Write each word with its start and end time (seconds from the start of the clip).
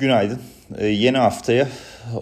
Günaydın. 0.00 0.40
Ee, 0.78 0.86
yeni 0.86 1.18
haftaya 1.18 1.68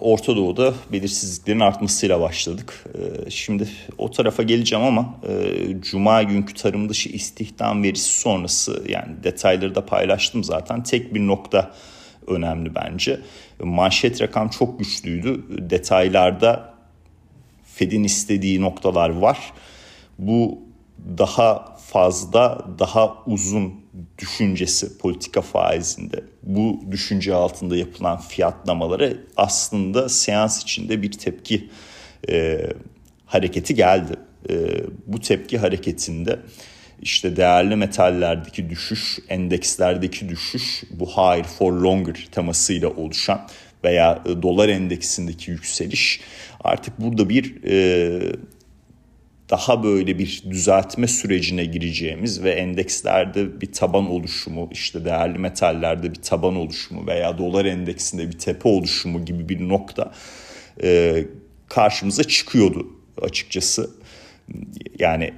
Orta 0.01 0.35
Doğu'da 0.35 0.73
belirsizliklerin 0.91 1.59
artmasıyla 1.59 2.21
başladık. 2.21 2.85
Ee, 2.95 3.29
şimdi 3.29 3.67
o 3.97 4.11
tarafa 4.11 4.43
geleceğim 4.43 4.85
ama 4.85 5.15
e, 5.29 5.81
Cuma 5.81 6.23
günkü 6.23 6.53
tarım 6.53 6.89
dışı 6.89 7.09
istihdam 7.09 7.83
verisi 7.83 8.19
sonrası 8.19 8.83
yani 8.89 9.23
detayları 9.23 9.75
da 9.75 9.85
paylaştım 9.85 10.43
zaten. 10.43 10.83
Tek 10.83 11.13
bir 11.13 11.27
nokta 11.27 11.71
önemli 12.27 12.75
bence. 12.75 13.19
Manşet 13.59 14.21
rakam 14.21 14.49
çok 14.49 14.79
güçlüydü. 14.79 15.43
Detaylarda 15.69 16.73
Fed'in 17.63 18.03
istediği 18.03 18.61
noktalar 18.61 19.09
var. 19.09 19.37
Bu 20.17 20.59
daha 21.17 21.75
fazla, 21.87 22.65
daha 22.79 23.15
uzun 23.25 23.73
düşüncesi 24.17 24.97
politika 24.97 25.41
faizinde 25.41 26.23
bu 26.43 26.79
düşünce 26.91 27.33
altında 27.33 27.77
yapılan 27.77 28.17
fiyatlamalara 28.17 29.09
aslında 29.37 30.09
seans 30.09 30.63
içinde 30.63 31.01
bir 31.01 31.11
tepki 31.11 31.69
e, 32.29 32.69
hareketi 33.25 33.75
geldi. 33.75 34.13
E, 34.49 34.53
bu 35.07 35.19
tepki 35.19 35.57
hareketinde 35.57 36.39
işte 37.01 37.35
değerli 37.35 37.75
metallerdeki 37.75 38.69
düşüş, 38.69 39.19
endekslerdeki 39.29 40.29
düşüş 40.29 40.83
bu 40.91 41.05
higher 41.07 41.43
for 41.43 41.73
longer 41.73 42.27
temasıyla 42.31 42.89
oluşan 42.89 43.47
veya 43.83 44.23
dolar 44.41 44.69
endeksindeki 44.69 45.51
yükseliş 45.51 46.19
artık 46.63 47.01
burada 47.01 47.29
bir 47.29 47.63
e, 47.63 48.35
daha 49.49 49.83
böyle 49.83 50.19
bir 50.19 50.43
düzeltme 50.49 51.07
sürecine 51.07 51.65
gireceğimiz 51.65 52.43
ve 52.43 52.51
endekslerde 52.51 53.61
bir 53.61 53.71
taban 53.71 54.09
oluşumu, 54.09 54.69
işte 54.71 55.05
değerli 55.05 55.39
metallerde 55.39 56.11
bir 56.11 56.21
taban 56.21 56.55
oluşumu 56.55 57.07
veya 57.07 57.37
dolar 57.37 57.65
endeksinde 57.65 58.27
bir 58.27 58.37
tepe 58.37 58.69
oluşumu 58.69 59.25
gibi 59.25 59.49
bir 59.49 59.69
nokta 59.69 60.11
e, 60.83 61.25
karşımıza 61.67 62.23
çıkıyordu 62.23 62.87
açıkçası. 63.21 63.89
Yani 64.99 65.33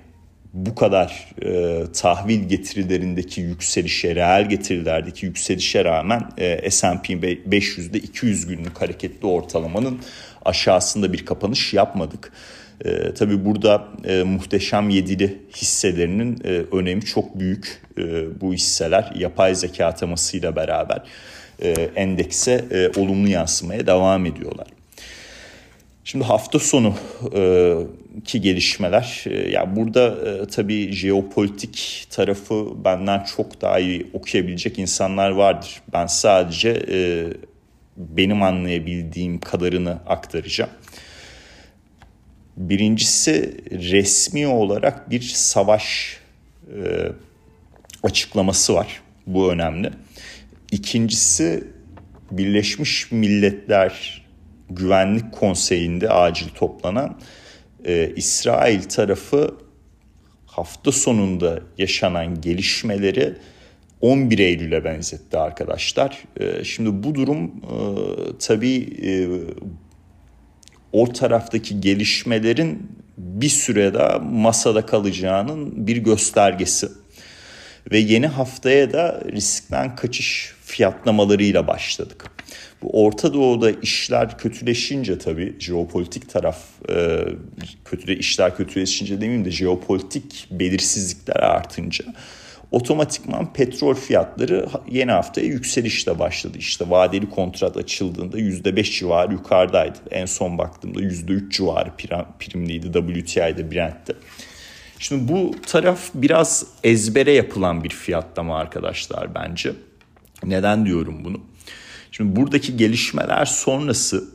bu 0.54 0.76
kadar 0.76 1.36
e, 1.42 1.84
tahvil 1.92 2.50
getirilerindeki 2.50 3.42
yükselişe, 3.42 4.16
reel 4.16 4.50
getirilerdeki 4.50 5.26
yükselişe 5.26 5.86
rağmen 5.86 6.30
e, 6.38 6.72
S&P 6.72 7.14
500'de 7.14 8.00
200 8.00 8.48
günlük 8.48 8.82
hareketli 8.82 9.28
ortalamanın 9.28 10.00
aşağısında 10.46 11.14
bir 11.14 11.26
kapanış 11.26 11.74
yapmadık. 11.74 12.32
E, 12.86 13.14
tabii 13.14 13.46
burada 13.46 13.88
e, 14.06 14.24
muhteşem 14.24 14.90
yedili 14.90 15.38
hisselerinin 15.56 16.38
e, 16.44 16.50
önemi 16.50 17.02
çok 17.02 17.40
büyük. 17.40 17.82
E, 17.98 18.02
bu 18.42 18.54
hisseler 18.54 19.12
yapay 19.16 19.56
zeka 19.56 19.96
temasıyla 19.96 20.56
beraber 20.56 21.04
e, 21.62 21.72
endekse 21.96 22.66
e, 22.72 23.00
olumlu 23.00 23.28
yansımaya 23.28 23.88
devam 23.88 24.26
ediyorlar. 24.26 24.68
Şimdi 26.04 26.26
hafta 26.26 26.60
sonu 26.60 26.96
e, 27.36 27.74
ki 28.26 28.42
gelişmeler 28.42 29.24
e, 29.28 29.50
ya 29.50 29.76
burada 29.76 30.16
e, 30.30 30.46
tabii 30.46 30.92
jeopolitik 30.92 32.08
tarafı 32.10 32.68
benden 32.86 33.24
çok 33.38 33.62
daha 33.62 33.80
iyi 33.80 34.08
okuyabilecek 34.14 34.80
insanlar 34.80 35.30
vardır. 35.30 35.82
Ben 35.94 36.06
sadece 36.08 36.70
e, 36.92 37.28
benim 37.98 38.44
anlayabildiğim 38.44 39.40
kadarını 39.40 39.98
aktaracağım. 40.08 40.72
Birincisi 42.58 43.58
resmi 43.72 44.48
olarak 44.48 45.10
bir 45.10 45.22
savaş 45.22 46.18
e, 46.68 47.12
açıklaması 48.04 48.74
var. 48.74 49.02
Bu 49.28 49.52
önemli. 49.52 49.92
İkincisi 50.72 51.64
Birleşmiş 52.32 53.12
Milletler 53.12 54.26
Güvenlik 54.70 55.32
Konseyi'nde 55.32 56.10
acil 56.10 56.50
toplanan 56.50 57.20
e, 57.86 58.12
İsrail 58.16 58.84
tarafı 58.84 59.58
hafta 60.46 60.92
sonunda 60.92 61.60
yaşanan 61.78 62.42
gelişmeleri 62.42 63.34
11 64.02 64.40
Eylül'e 64.40 64.84
benzetti 64.84 65.38
arkadaşlar. 65.38 66.24
E, 66.40 66.64
şimdi 66.64 67.04
bu 67.04 67.16
durum 67.16 67.44
e, 67.46 67.76
tabii 68.40 68.90
e, 69.04 69.12
o 70.94 71.14
taraftaki 71.14 71.82
gelişmelerin 71.82 72.92
bir 73.18 73.50
süre 73.50 73.94
daha 73.94 74.20
masada 74.20 74.86
kalacağının 74.86 75.88
bir 75.88 75.98
göstergesi. 75.98 76.88
Ve 77.92 77.98
yeni 77.98 78.28
haftaya 78.28 78.94
da 78.94 79.22
riskten 79.32 79.96
kaçış 79.96 80.54
fiyatlamalarıyla 80.66 81.68
başladık. 81.68 82.26
Bu 82.82 83.04
Orta 83.04 83.34
Doğu'da 83.34 83.72
işler 83.72 84.38
kötüleşince 84.38 85.18
tabii 85.18 85.56
jeopolitik 85.60 86.30
taraf 86.30 86.58
e, 86.90 87.26
kötüle 87.86 88.18
işler 88.18 88.56
kötüleşince 88.58 89.16
demeyeyim 89.16 89.46
de 89.46 89.52
jeopolitik 89.52 90.48
belirsizlikler 90.52 91.36
artınca 91.36 92.06
otomatikman 92.72 93.54
petrol 93.54 93.94
fiyatları 93.94 94.66
yeni 94.90 95.12
haftaya 95.12 95.48
yükselişle 95.48 96.20
başladı. 96.20 96.58
İşte 96.58 96.90
vadeli 96.90 97.30
kontrat 97.30 97.78
açıldığında 97.78 98.40
%5 98.40 99.00
civarı 99.00 99.34
yukarıdaydı. 99.34 99.98
En 100.12 100.26
son 100.26 100.58
baktığımda 100.58 101.00
%3 101.00 101.52
civarı 101.52 101.92
primliydi 102.40 102.92
WTI'de 102.94 103.72
Brent'te. 103.72 104.14
Şimdi 105.00 105.34
bu 105.34 105.56
taraf 105.68 106.10
biraz 106.14 106.66
ezbere 106.84 107.32
yapılan 107.32 107.84
bir 107.84 107.90
fiyatlama 107.90 108.58
arkadaşlar 108.58 109.36
bence. 109.36 109.74
Neden 110.44 110.86
diyorum 110.86 111.24
bunu? 111.24 111.42
Şimdi 112.12 112.36
buradaki 112.36 112.78
gelişmeler 112.78 113.46
sonrası 113.46 114.30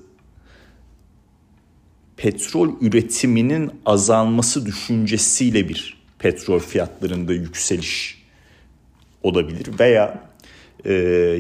petrol 2.17 2.81
üretiminin 2.81 3.71
azalması 3.87 4.67
düşüncesiyle 4.67 5.69
bir 5.69 5.97
petrol 6.19 6.59
fiyatlarında 6.59 7.33
yükseliş 7.33 8.26
olabilir 9.27 9.79
veya 9.79 10.23
e, 10.85 10.93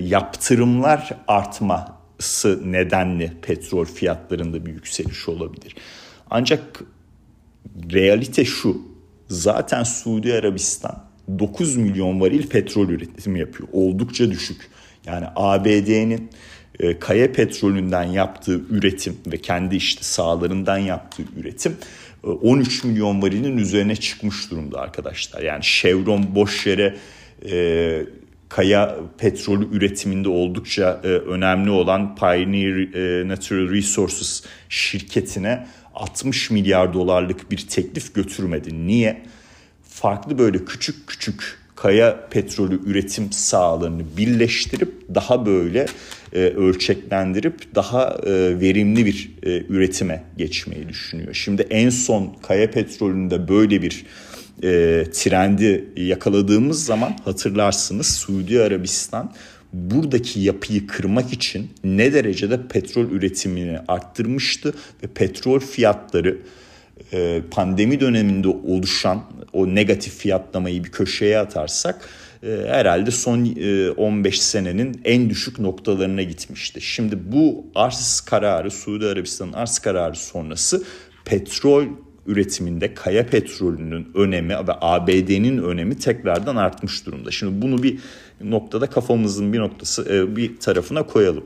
yaptırımlar 0.03 1.11
artması 1.29 2.73
nedenli 2.73 3.33
petrol 3.43 3.85
fiyatlarında 3.85 4.67
bir 4.67 4.73
yükseliş 4.73 5.29
olabilir. 5.29 5.75
Ancak 6.31 6.83
realite 7.93 8.45
şu 8.45 8.83
zaten 9.29 9.83
Suudi 9.83 10.35
Arabistan 10.35 11.05
9 11.39 11.77
milyon 11.77 12.21
varil 12.21 12.49
petrol 12.49 12.89
üretimi 12.89 13.41
yapıyor. 13.41 13.69
Oldukça 13.73 14.31
düşük. 14.31 14.71
Yani 15.07 15.27
ABD'nin 15.37 16.31
e, 16.81 16.99
kaya 16.99 17.33
petrolünden 17.33 18.05
yaptığı 18.05 18.61
üretim 18.71 19.17
ve 19.27 19.37
kendi 19.37 19.77
işte 19.77 20.03
sahalarından 20.03 20.79
yaptığı 20.79 21.23
üretim 21.37 21.77
13 22.23 22.85
e, 22.85 22.89
milyon 22.89 23.23
varilin 23.23 23.59
üzerine 23.59 23.97
çıkmış 23.97 24.51
durumda 24.51 24.81
arkadaşlar. 24.81 25.43
Yani 25.43 25.63
Chevron 25.63 26.35
boş 26.35 26.67
yere 26.67 26.97
e, 27.51 28.07
kaya 28.49 28.97
petrolü 29.19 29.77
üretiminde 29.77 30.29
oldukça 30.29 31.01
e, 31.05 31.07
önemli 31.07 31.71
olan 31.71 32.17
Pioneer 32.17 32.95
e, 32.95 33.29
Natural 33.29 33.71
Resources 33.71 34.45
şirketine 34.69 35.67
60 35.95 36.51
milyar 36.51 36.95
dolarlık 36.95 37.51
bir 37.51 37.67
teklif 37.69 38.15
götürmedi. 38.15 38.87
Niye? 38.87 39.23
Farklı 39.83 40.39
böyle 40.39 40.65
küçük 40.65 41.07
küçük 41.07 41.59
kaya 41.77 42.29
petrolü 42.29 42.81
üretim 42.91 43.33
sahalarını 43.33 44.03
birleştirip 44.17 44.93
daha 45.15 45.47
böyle 45.47 45.87
e, 46.33 46.39
ölçeklendirip 46.39 47.75
daha 47.75 48.17
e, 48.27 48.61
verimli 48.61 49.07
bir 49.07 49.31
e, 49.43 49.63
üretime 49.69 50.25
geçmeyi 50.37 50.89
düşünüyor. 50.89 51.35
Şimdi 51.35 51.67
en 51.71 51.91
son 51.91 52.37
kaya 52.43 52.71
petrolünde 52.71 53.49
böyle 53.49 53.83
bir 53.83 54.07
e, 54.62 55.05
trendi 55.12 55.84
yakaladığımız 55.97 56.84
zaman 56.84 57.17
hatırlarsınız 57.25 58.06
Suudi 58.06 58.62
Arabistan 58.62 59.33
buradaki 59.72 60.41
yapıyı 60.41 60.87
kırmak 60.87 61.33
için 61.33 61.71
ne 61.84 62.13
derecede 62.13 62.69
petrol 62.69 63.10
üretimini 63.10 63.78
arttırmıştı 63.89 64.75
ve 65.03 65.07
petrol 65.07 65.60
fiyatları 65.60 66.39
e, 67.13 67.42
pandemi 67.51 68.01
döneminde 68.01 68.48
oluşan 68.48 69.22
o 69.53 69.75
negatif 69.75 70.16
fiyatlamayı 70.16 70.84
bir 70.84 70.91
köşeye 70.91 71.39
atarsak 71.39 72.09
e, 72.42 72.48
herhalde 72.69 73.10
son 73.10 73.57
e, 73.57 73.91
15 73.91 74.41
senenin 74.42 75.01
en 75.04 75.31
düşük 75.31 75.59
noktalarına 75.59 76.22
gitmişti. 76.22 76.81
Şimdi 76.81 77.33
bu 77.33 77.66
arz 77.75 78.21
kararı 78.21 78.71
Suudi 78.71 79.07
Arabistan'ın 79.07 79.53
arz 79.53 79.78
kararı 79.78 80.16
sonrası 80.16 80.84
petrol 81.25 81.86
üretiminde 82.27 82.95
kaya 82.95 83.27
petrolünün 83.27 84.09
önemi 84.15 84.55
ve 84.55 84.73
ABD'nin 84.81 85.63
önemi 85.63 85.99
tekrardan 85.99 86.57
artmış 86.57 87.07
durumda. 87.07 87.31
Şimdi 87.31 87.63
bunu 87.63 87.83
bir 87.83 87.99
noktada 88.41 88.87
kafamızın 88.87 89.53
bir 89.53 89.59
noktası 89.59 90.09
e, 90.11 90.37
bir 90.37 90.57
tarafına 90.57 91.03
koyalım. 91.03 91.45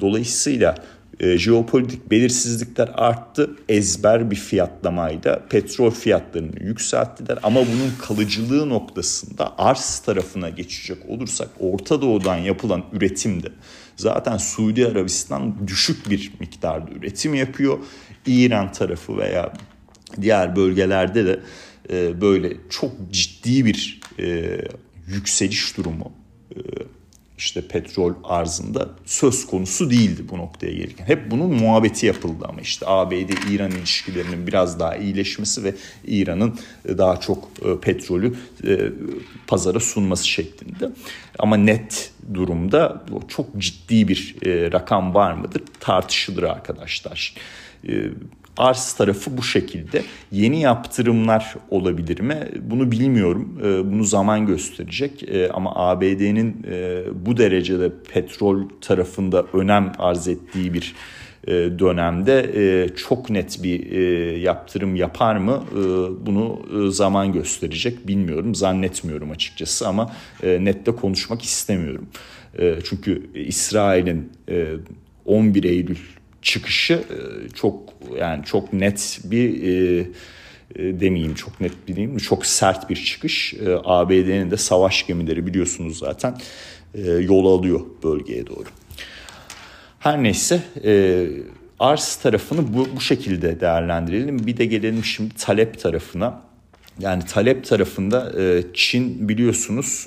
Dolayısıyla 0.00 0.74
e, 1.20 1.38
jeopolitik 1.38 2.10
belirsizlikler 2.10 2.90
arttı. 2.94 3.50
Ezber 3.68 4.30
bir 4.30 4.36
fiyatlamayla 4.36 5.42
petrol 5.50 5.90
fiyatlarını 5.90 6.62
yükselttiler. 6.62 7.38
Ama 7.42 7.60
bunun 7.60 7.92
kalıcılığı 8.02 8.68
noktasında 8.68 9.58
arz 9.58 9.98
tarafına 9.98 10.48
geçecek 10.48 10.98
olursak 11.08 11.48
Orta 11.60 12.02
Doğu'dan 12.02 12.36
yapılan 12.36 12.84
üretimde 12.92 13.48
zaten 13.96 14.36
Suudi 14.36 14.86
Arabistan 14.86 15.68
düşük 15.68 16.10
bir 16.10 16.32
miktarda 16.40 16.90
üretim 16.90 17.34
yapıyor. 17.34 17.78
İran 18.26 18.72
tarafı 18.72 19.16
veya 19.16 19.52
diğer 20.20 20.56
bölgelerde 20.56 21.26
de 21.26 21.40
e, 21.90 22.20
böyle 22.20 22.52
çok 22.70 22.92
ciddi 23.10 23.66
bir 23.66 24.00
e, 24.18 24.58
yükseliş 25.06 25.76
durumu 25.76 26.12
e, 26.56 26.58
işte 27.38 27.68
petrol 27.68 28.12
arzında 28.24 28.88
söz 29.04 29.46
konusu 29.46 29.90
değildi 29.90 30.22
bu 30.30 30.38
noktaya 30.38 30.72
gelirken. 30.72 31.06
Hep 31.06 31.30
bunun 31.30 31.54
muhabbeti 31.54 32.06
yapıldı 32.06 32.44
ama 32.48 32.60
işte 32.60 32.86
ABD-İran 32.88 33.70
ilişkilerinin 33.70 34.46
biraz 34.46 34.80
daha 34.80 34.96
iyileşmesi 34.96 35.64
ve 35.64 35.74
İran'ın 36.06 36.58
e, 36.88 36.98
daha 36.98 37.20
çok 37.20 37.48
e, 37.64 37.80
petrolü 37.80 38.34
e, 38.66 38.78
pazara 39.46 39.80
sunması 39.80 40.28
şeklinde. 40.28 40.90
Ama 41.38 41.56
net 41.56 42.10
durumda 42.34 43.04
çok 43.28 43.58
ciddi 43.58 44.08
bir 44.08 44.36
rakam 44.72 45.14
var 45.14 45.32
mıdır 45.32 45.62
tartışılır 45.80 46.42
arkadaşlar 46.42 47.34
arz 48.56 48.92
tarafı 48.92 49.36
bu 49.36 49.42
şekilde. 49.42 50.02
Yeni 50.32 50.60
yaptırımlar 50.60 51.54
olabilir 51.70 52.20
mi? 52.20 52.48
Bunu 52.60 52.90
bilmiyorum. 52.90 53.58
Ee, 53.64 53.92
bunu 53.92 54.04
zaman 54.04 54.46
gösterecek. 54.46 55.22
Ee, 55.22 55.48
ama 55.48 55.72
ABD'nin 55.76 56.66
e, 56.70 57.02
bu 57.26 57.36
derecede 57.36 57.92
petrol 58.12 58.68
tarafında 58.80 59.46
önem 59.52 59.92
arz 59.98 60.28
ettiği 60.28 60.74
bir 60.74 60.94
e, 61.46 61.52
dönemde 61.52 62.52
e, 62.54 62.88
çok 62.96 63.30
net 63.30 63.62
bir 63.62 63.90
yaptırım 64.36 64.96
yapar 64.96 65.36
mı 65.36 65.62
bunu 66.26 66.62
zaman 66.92 67.32
gösterecek 67.32 68.08
bilmiyorum 68.08 68.54
zannetmiyorum 68.54 69.30
açıkçası 69.30 69.88
ama 69.88 70.12
nette 70.42 70.92
konuşmak 70.92 71.42
istemiyorum 71.42 72.06
çünkü 72.84 73.30
İsrail'in 73.34 74.32
11 75.24 75.64
Eylül 75.64 75.98
çıkışı 76.42 76.94
e, 76.94 77.48
çok 77.54 77.92
yani 78.18 78.44
çok 78.44 78.72
net 78.72 79.20
bir 79.24 79.62
e, 79.62 80.06
e, 80.76 81.00
demeyeyim 81.00 81.34
çok 81.34 81.60
net 81.60 81.88
bir 81.88 81.96
diyeyim 81.96 82.18
çok 82.18 82.46
sert 82.46 82.90
bir 82.90 82.96
çıkış. 82.96 83.54
ABD'nin 83.84 84.50
de 84.50 84.56
savaş 84.56 85.06
gemileri 85.06 85.46
biliyorsunuz 85.46 85.98
zaten 85.98 86.38
e, 86.94 87.10
yol 87.10 87.58
alıyor 87.58 87.80
bölgeye 88.02 88.46
doğru. 88.46 88.64
Her 89.98 90.22
neyse 90.22 90.62
e, 90.84 91.26
arz 91.78 92.16
tarafını 92.16 92.74
bu, 92.74 92.88
bu 92.96 93.00
şekilde 93.00 93.60
değerlendirelim. 93.60 94.46
Bir 94.46 94.56
de 94.56 94.64
gelelim 94.64 95.04
şimdi 95.04 95.34
talep 95.34 95.80
tarafına. 95.80 96.42
Yani 96.98 97.24
talep 97.26 97.64
tarafında 97.64 98.32
Çin 98.74 99.28
biliyorsunuz 99.28 100.06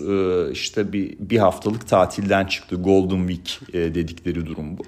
işte 0.52 0.94
bir, 0.94 1.16
bir 1.20 1.38
haftalık 1.38 1.88
tatilden 1.88 2.46
çıktı. 2.46 2.76
Golden 2.76 3.28
Week 3.28 3.60
dedikleri 3.74 4.46
durum 4.46 4.78
bu. 4.78 4.84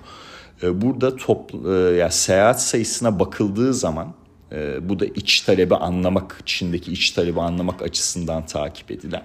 Ee, 0.64 0.82
burada 0.82 1.16
top, 1.16 1.52
e, 1.66 1.70
yani 1.70 2.12
seyahat 2.12 2.62
sayısına 2.62 3.20
bakıldığı 3.20 3.74
zaman 3.74 4.14
e, 4.52 4.90
bu 4.90 5.00
da 5.00 5.06
iç 5.06 5.42
talebi 5.42 5.76
anlamak, 5.76 6.38
içindeki 6.42 6.92
iç 6.92 7.12
talebi 7.12 7.42
anlamak 7.42 7.82
açısından 7.82 8.46
takip 8.46 8.92
edilen. 8.92 9.24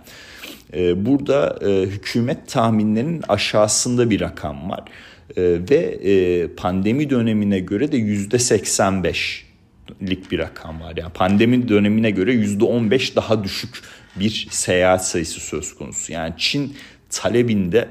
E, 0.74 1.06
burada 1.06 1.58
hükümet 1.62 2.48
tahminlerinin 2.48 3.22
aşağısında 3.28 4.10
bir 4.10 4.20
rakam 4.20 4.70
var. 4.70 4.84
Ve 5.36 6.48
pandemi 6.56 7.10
dönemine 7.10 7.60
göre 7.60 7.92
de 7.92 7.96
yüzde 7.96 8.38
85 8.38 9.46
lik 10.02 10.30
bir 10.30 10.38
rakam 10.38 10.80
var. 10.80 10.92
Yani 10.96 11.12
pandemi 11.12 11.68
dönemine 11.68 12.10
göre 12.10 12.32
yüzde 12.32 12.64
15 12.64 13.16
daha 13.16 13.44
düşük 13.44 13.82
bir 14.16 14.48
seyahat 14.50 15.06
sayısı 15.06 15.40
söz 15.40 15.74
konusu. 15.74 16.12
Yani 16.12 16.34
Çin 16.36 16.76
talebinde 17.10 17.78
e, 17.78 17.88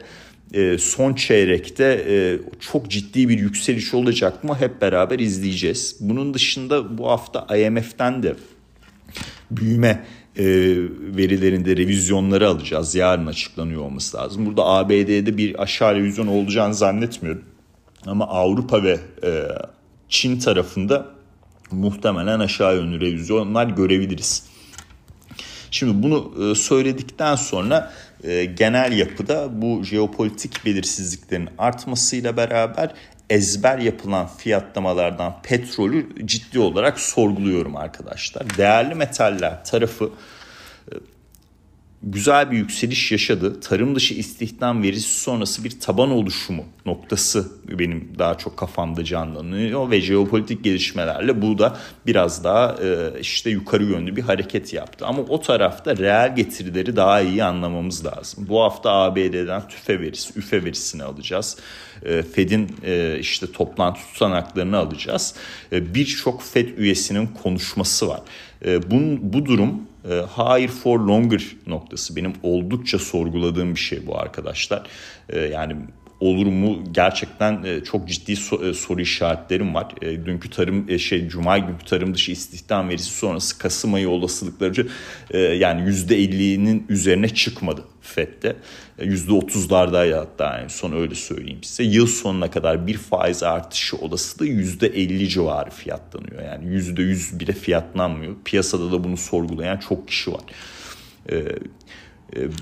son 0.79 1.13
çeyrekte 1.13 2.05
e, 2.09 2.15
çok 2.59 2.89
ciddi 2.89 3.29
bir 3.29 3.39
yükseliş 3.39 3.93
olacak 3.93 4.43
mı 4.43 4.55
hep 4.59 4.81
beraber 4.81 5.19
izleyeceğiz. 5.19 5.97
Bunun 5.99 6.33
dışında 6.33 6.97
bu 6.97 7.09
hafta 7.09 7.57
IMF'den 7.57 8.23
de 8.23 8.35
büyüme 9.51 10.05
e, 10.37 10.45
verilerinde 11.17 11.77
revizyonları 11.77 12.47
alacağız. 12.47 12.95
Yarın 12.95 13.27
açıklanıyor 13.27 13.81
olması 13.81 14.17
lazım. 14.17 14.45
Burada 14.45 14.65
ABD'de 14.65 15.37
bir 15.37 15.61
aşağı 15.61 15.95
revizyon 15.95 16.27
olacağını 16.27 16.73
zannetmiyorum. 16.73 17.43
Ama 18.05 18.27
Avrupa 18.27 18.83
ve 18.83 18.99
Çin 20.09 20.39
tarafında 20.39 21.05
muhtemelen 21.71 22.39
aşağı 22.39 22.75
yönlü 22.75 23.01
revizyonlar 23.01 23.65
görebiliriz. 23.65 24.50
Şimdi 25.71 26.03
bunu 26.03 26.55
söyledikten 26.55 27.35
sonra 27.35 27.93
e, 28.23 28.45
genel 28.45 28.97
yapıda 28.97 29.61
bu 29.61 29.83
jeopolitik 29.83 30.65
belirsizliklerin 30.65 31.49
artmasıyla 31.57 32.37
beraber 32.37 32.91
ezber 33.29 33.77
yapılan 33.77 34.27
fiyatlamalardan 34.27 35.41
petrolü 35.43 36.27
ciddi 36.27 36.59
olarak 36.59 36.99
sorguluyorum 36.99 37.75
arkadaşlar. 37.75 38.57
Değerli 38.57 38.95
metaller 38.95 39.65
tarafı 39.65 40.11
e, 40.91 40.93
güzel 42.03 42.51
bir 42.51 42.57
yükseliş 42.57 43.11
yaşadı. 43.11 43.59
Tarım 43.59 43.95
dışı 43.95 44.13
istihdam 44.13 44.83
verisi 44.83 45.19
sonrası 45.19 45.63
bir 45.63 45.79
taban 45.79 46.11
oluşumu 46.11 46.65
noktası 46.85 47.51
benim 47.79 48.11
daha 48.19 48.37
çok 48.37 48.57
kafamda 48.57 49.03
canlanıyor 49.03 49.91
ve 49.91 50.01
jeopolitik 50.01 50.63
gelişmelerle 50.63 51.41
bu 51.41 51.57
da 51.57 51.77
biraz 52.07 52.43
daha 52.43 52.75
e, 52.83 53.19
işte 53.19 53.49
yukarı 53.49 53.83
yönlü 53.83 54.15
bir 54.15 54.21
hareket 54.21 54.73
yaptı. 54.73 55.05
Ama 55.05 55.21
o 55.21 55.41
tarafta 55.41 55.97
reel 55.97 56.35
getirileri 56.35 56.95
daha 56.95 57.21
iyi 57.21 57.43
anlamamız 57.43 58.05
lazım. 58.05 58.45
Bu 58.49 58.61
hafta 58.61 58.91
ABD'den 58.91 59.67
tüfe 59.67 60.01
verisi, 60.01 60.39
üfe 60.39 60.65
verisini 60.65 61.03
alacağız. 61.03 61.57
E, 62.05 62.23
Fed'in 62.23 62.75
e, 62.85 63.17
işte 63.19 63.51
toplantı 63.51 63.99
tutanaklarını 64.13 64.77
alacağız. 64.77 65.35
Birçok 65.71 66.43
Fed 66.43 66.77
üyesinin 66.77 67.27
konuşması 67.27 68.07
var. 68.07 68.21
Bu, 68.65 69.17
bu 69.21 69.45
durum 69.45 69.90
higher 70.37 70.67
for 70.67 70.99
longer 70.99 71.43
noktası 71.67 72.15
benim 72.15 72.33
oldukça 72.43 72.99
sorguladığım 72.99 73.75
bir 73.75 73.79
şey 73.79 74.07
bu 74.07 74.19
arkadaşlar. 74.19 74.87
Yani 75.51 75.75
olur 76.21 76.45
mu 76.45 76.83
gerçekten 76.91 77.63
e, 77.63 77.83
çok 77.83 78.07
ciddi 78.07 78.31
e, 78.31 78.73
soru 78.73 79.01
işaretlerim 79.01 79.75
var. 79.75 79.87
E, 80.01 80.25
dünkü 80.25 80.49
tarım 80.49 80.99
şey 80.99 81.27
Cuma 81.27 81.57
günkü 81.57 81.85
tarım 81.85 82.13
dışı 82.13 82.31
istihdam 82.31 82.89
verisi 82.89 83.11
sonrası 83.11 83.57
Kasım 83.57 83.93
ayı 83.93 84.09
olasılıkları 84.09 84.87
yani 85.33 85.81
%50'nin 85.81 86.85
üzerine 86.89 87.29
çıkmadı 87.29 87.83
FED'de. 88.01 88.55
%30'lardaydı 88.99 90.17
hatta 90.17 90.59
en 90.59 90.67
son 90.67 90.91
öyle 90.91 91.15
söyleyeyim 91.15 91.63
size. 91.63 91.83
Yıl 91.83 92.07
sonuna 92.07 92.51
kadar 92.51 92.87
bir 92.87 92.97
faiz 92.97 93.43
artışı 93.43 93.97
olasılığı 93.97 94.47
%50 94.47 95.27
civarı 95.27 95.69
fiyatlanıyor. 95.69 96.43
Yani 96.43 96.65
%100 96.65 97.39
bile 97.39 97.53
fiyatlanmıyor. 97.53 98.35
Piyasada 98.45 98.91
da 98.91 99.03
bunu 99.03 99.17
sorgulayan 99.17 99.77
çok 99.77 100.07
kişi 100.07 100.33
var. 100.33 100.43
E, 101.31 101.45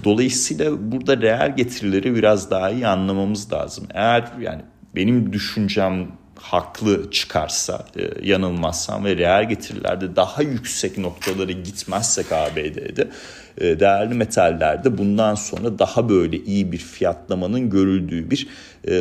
dolayısıyla 0.03 0.91
burada 0.91 1.21
reel 1.21 1.55
getirileri 1.55 2.15
biraz 2.15 2.51
daha 2.51 2.69
iyi 2.69 2.87
anlamamız 2.87 3.53
lazım. 3.53 3.87
Eğer 3.93 4.31
yani 4.41 4.61
benim 4.95 5.33
düşüncem 5.33 6.07
haklı 6.35 7.11
çıkarsa, 7.11 7.85
e, 7.95 8.27
yanılmazsam 8.27 9.05
ve 9.05 9.17
reel 9.17 9.49
getirilerde 9.49 10.15
daha 10.15 10.41
yüksek 10.41 10.97
noktalara 10.97 11.51
gitmezsek 11.51 12.31
ABD'de 12.31 13.09
e, 13.57 13.79
değerli 13.79 14.13
metallerde 14.13 14.97
bundan 14.97 15.35
sonra 15.35 15.79
daha 15.79 16.09
böyle 16.09 16.37
iyi 16.37 16.71
bir 16.71 16.77
fiyatlamanın 16.77 17.69
görüldüğü 17.69 18.31
bir 18.31 18.47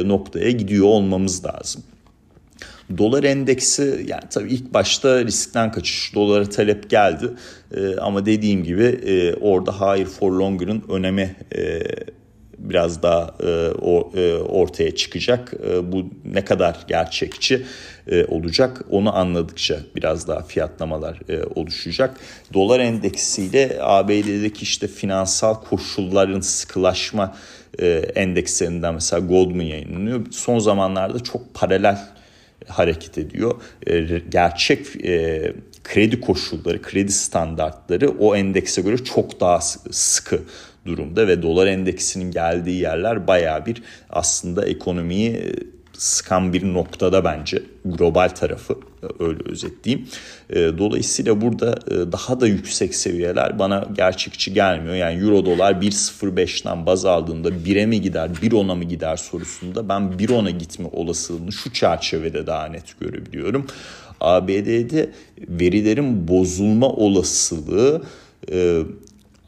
noktaya 0.04 0.50
gidiyor 0.50 0.86
olmamız 0.86 1.44
lazım. 1.44 1.82
Dolar 2.96 3.24
endeksi 3.24 4.04
yani 4.08 4.22
tabii 4.30 4.48
ilk 4.48 4.74
başta 4.74 5.24
riskten 5.24 5.72
kaçış 5.72 6.14
dolara 6.14 6.48
talep 6.48 6.90
geldi 6.90 7.30
e, 7.76 7.96
ama 7.96 8.26
dediğim 8.26 8.64
gibi 8.64 8.84
e, 8.84 9.34
orada 9.34 9.72
higher 9.72 10.06
for 10.06 10.32
longer'ın 10.32 10.84
önemi 10.88 11.36
e, 11.56 11.82
biraz 12.58 13.02
daha 13.02 13.34
e, 13.42 13.68
o, 13.82 14.12
e, 14.16 14.34
ortaya 14.34 14.96
çıkacak. 14.96 15.54
E, 15.70 15.92
bu 15.92 16.10
ne 16.24 16.44
kadar 16.44 16.76
gerçekçi 16.88 17.64
e, 18.10 18.24
olacak 18.24 18.84
onu 18.90 19.16
anladıkça 19.16 19.78
biraz 19.96 20.28
daha 20.28 20.42
fiyatlamalar 20.42 21.20
e, 21.28 21.42
oluşacak. 21.54 22.16
Dolar 22.54 22.80
endeksiyle 22.80 23.78
ABD'deki 23.80 24.62
işte 24.62 24.88
finansal 24.88 25.54
koşulların 25.54 26.40
sıkılaşma 26.40 27.36
e, 27.78 27.88
endekslerinden 28.14 28.94
mesela 28.94 29.26
Goldman 29.26 29.64
yayınlanıyor. 29.64 30.26
Son 30.30 30.58
zamanlarda 30.58 31.20
çok 31.20 31.54
paralel 31.54 31.98
hareket 32.66 33.18
ediyor. 33.18 33.60
E, 33.86 34.00
gerçek 34.28 35.04
e, 35.04 35.52
kredi 35.84 36.20
koşulları, 36.20 36.82
kredi 36.82 37.12
standartları 37.12 38.08
o 38.08 38.36
endekse 38.36 38.82
göre 38.82 39.04
çok 39.04 39.40
daha 39.40 39.60
sıkı 39.90 40.40
durumda 40.86 41.28
ve 41.28 41.42
dolar 41.42 41.66
endeksinin 41.66 42.30
geldiği 42.30 42.80
yerler 42.80 43.26
baya 43.26 43.66
bir 43.66 43.82
aslında 44.10 44.66
ekonomiyi 44.66 45.54
sıkan 45.98 46.52
bir 46.52 46.64
noktada 46.74 47.24
bence 47.24 47.62
global 47.84 48.28
tarafı 48.28 48.78
öyle 49.20 49.40
özetleyeyim. 49.44 50.08
Dolayısıyla 50.54 51.40
burada 51.40 51.76
daha 52.12 52.40
da 52.40 52.46
yüksek 52.46 52.94
seviyeler 52.94 53.58
bana 53.58 53.88
gerçekçi 53.96 54.54
gelmiyor. 54.54 54.94
Yani 54.94 55.22
euro 55.22 55.46
dolar 55.46 55.72
1.05'ten 55.72 56.86
baz 56.86 57.04
aldığında 57.04 57.48
1'e 57.48 57.86
mi 57.86 58.00
gider 58.00 58.28
1.10'a 58.42 58.74
mı 58.74 58.84
gider 58.84 59.16
sorusunda 59.16 59.88
ben 59.88 60.02
1.10'a 60.02 60.50
gitme 60.50 60.88
olasılığını 60.92 61.52
şu 61.52 61.72
çerçevede 61.72 62.46
daha 62.46 62.66
net 62.66 63.00
görebiliyorum. 63.00 63.66
ABD'de 64.20 65.10
verilerin 65.48 66.28
bozulma 66.28 66.88
olasılığı 66.88 68.02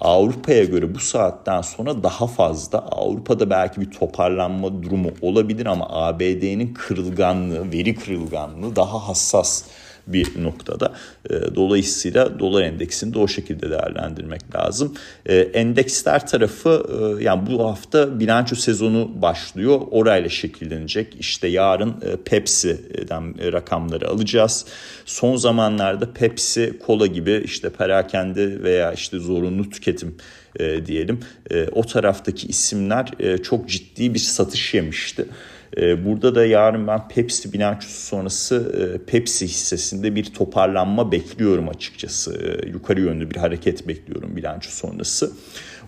Avrupa'ya 0.00 0.64
göre 0.64 0.94
bu 0.94 0.98
saatten 0.98 1.62
sonra 1.62 2.02
daha 2.02 2.26
fazla. 2.26 2.78
Avrupa'da 2.78 3.50
belki 3.50 3.80
bir 3.80 3.90
toparlanma 3.90 4.82
durumu 4.82 5.10
olabilir 5.22 5.66
ama 5.66 5.86
ABD'nin 5.90 6.74
kırılganlığı, 6.74 7.72
veri 7.72 7.94
kırılganlığı 7.94 8.76
daha 8.76 9.08
hassas 9.08 9.64
bir 10.12 10.42
noktada. 10.42 10.92
Ee, 11.30 11.34
dolayısıyla 11.54 12.38
dolar 12.38 12.62
endeksini 12.62 13.14
de 13.14 13.18
o 13.18 13.28
şekilde 13.28 13.70
değerlendirmek 13.70 14.56
lazım. 14.56 14.94
Ee, 15.26 15.36
endeksler 15.36 16.26
tarafı 16.26 16.86
e, 17.20 17.24
yani 17.24 17.46
bu 17.46 17.64
hafta 17.64 18.20
bilanço 18.20 18.56
sezonu 18.56 19.10
başlıyor. 19.22 19.80
Orayla 19.90 20.28
şekillenecek. 20.28 21.16
İşte 21.20 21.48
yarın 21.48 21.90
e, 21.90 22.16
Pepsi'den 22.24 23.52
rakamları 23.52 24.08
alacağız. 24.08 24.66
Son 25.04 25.36
zamanlarda 25.36 26.12
Pepsi, 26.12 26.78
kola 26.86 27.06
gibi 27.06 27.42
işte 27.44 27.70
perakende 27.70 28.62
veya 28.62 28.92
işte 28.92 29.18
zorunlu 29.18 29.70
tüketim 29.70 30.16
e, 30.58 30.86
diyelim. 30.86 31.20
o 31.72 31.82
taraftaki 31.82 32.46
isimler 32.46 33.08
çok 33.42 33.68
ciddi 33.68 34.14
bir 34.14 34.18
satış 34.18 34.74
yemişti. 34.74 35.26
Ee, 35.76 36.04
burada 36.04 36.34
da 36.34 36.46
yarın 36.46 36.86
ben 36.86 37.08
Pepsi 37.08 37.52
bilançosu 37.52 38.06
sonrası 38.06 38.72
e, 38.78 39.04
Pepsi 39.04 39.46
hissesinde 39.46 40.14
bir 40.14 40.24
toparlanma 40.24 41.12
bekliyorum 41.12 41.68
açıkçası. 41.68 42.34
Ee, 42.34 42.68
yukarı 42.68 43.00
yönlü 43.00 43.30
bir 43.30 43.36
hareket 43.36 43.88
bekliyorum 43.88 44.36
bilanço 44.36 44.70
sonrası. 44.70 45.32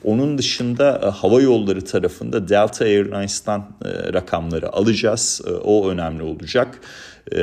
Onun 0.05 0.39
dışında 0.39 1.01
e, 1.05 1.07
hava 1.07 1.41
yolları 1.41 1.85
tarafında 1.85 2.49
Delta 2.49 2.85
Airlines'tan 2.85 3.77
e, 3.85 4.12
rakamları 4.12 4.73
alacağız. 4.73 5.41
O 5.65 5.89
önemli 5.89 6.23
olacak. 6.23 6.81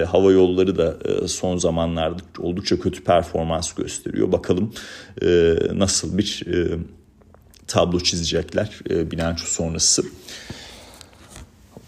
Hava 0.08 0.32
yolları 0.32 0.78
da 0.78 0.98
son 1.28 1.58
zamanlarda 1.58 2.22
oldukça 2.40 2.80
kötü 2.80 3.04
performans 3.04 3.74
gösteriyor. 3.74 4.32
Bakalım 4.32 4.74
nasıl 5.74 6.18
bir 6.18 6.44
tablo 7.68 8.00
çizecekler 8.00 8.80
bilanço 8.90 9.46
sonrası. 9.46 10.04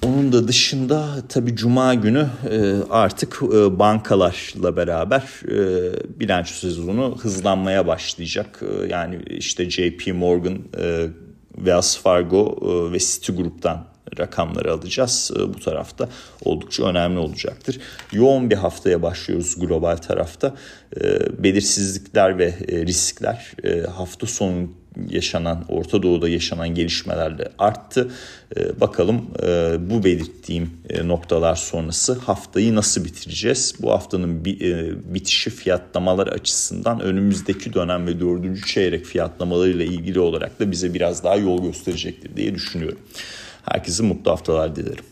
Onun 0.06 0.32
da 0.32 0.48
dışında 0.48 1.16
tabii 1.30 1.56
cuma 1.56 1.94
günü 1.94 2.28
e, 2.52 2.74
artık 2.90 3.40
e, 3.44 3.80
bankalarla 3.80 4.78
beraber 4.78 5.24
e, 5.48 6.20
bilanço 6.20 6.54
sezonu 6.54 7.18
hızlanmaya 7.22 7.88
başlayacak. 7.88 8.62
Yani 8.90 9.20
işte 9.28 9.70
JP 9.70 10.08
Morgan, 10.14 10.58
Wells 11.56 11.98
Fargo 11.98 12.58
ve 12.92 13.00
Citigroup'tan 13.00 13.91
rakamları 14.20 14.74
alacağız. 14.74 15.32
Bu 15.56 15.60
tarafta 15.60 16.10
oldukça 16.46 16.86
önemli 16.86 17.20
olacaktır. 17.20 17.80
Yoğun 18.12 18.50
bir 18.50 18.56
haftaya 18.56 19.02
başlıyoruz 19.02 19.60
global 19.60 19.98
tarafta. 19.98 20.56
Belirsizlikler 21.40 22.38
ve 22.38 22.54
riskler 22.70 23.52
hafta 23.96 24.28
sonu 24.28 24.70
yaşanan 25.10 25.66
Orta 25.70 26.04
Doğu'da 26.04 26.30
yaşanan 26.30 26.70
gelişmelerle 26.70 27.50
arttı. 27.60 28.12
Ee, 28.58 28.80
bakalım 28.82 29.22
e, 29.44 29.76
bu 29.90 30.04
belirttiğim 30.04 30.70
e, 30.90 31.08
noktalar 31.08 31.56
sonrası 31.56 32.14
haftayı 32.14 32.76
nasıl 32.76 33.06
bitireceğiz? 33.06 33.76
Bu 33.82 33.92
haftanın 33.92 34.46
e, 34.46 34.92
bitişi 35.14 35.50
fiyatlamalar 35.50 36.28
açısından 36.28 37.00
önümüzdeki 37.00 37.74
dönem 37.74 38.08
ve 38.08 38.20
dördüncü 38.20 38.66
çeyrek 38.66 39.06
fiyatlamalarıyla 39.06 39.86
ilgili 39.86 40.20
olarak 40.20 40.60
da 40.60 40.72
bize 40.72 40.94
biraz 40.94 41.24
daha 41.24 41.36
yol 41.36 41.64
gösterecektir 41.64 42.36
diye 42.36 42.56
düşünüyorum. 42.56 43.00
Herkese 43.66 44.04
mutlu 44.04 44.32
haftalar 44.32 44.76
dilerim. 44.76 45.06